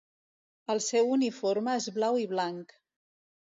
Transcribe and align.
El 0.75 0.81
seu 0.85 1.11
uniforme 1.17 1.77
és 1.83 1.91
blau 2.01 2.21
i 2.25 2.29
blanc. 2.35 2.79